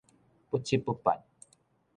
[0.49, 1.13] 不七不八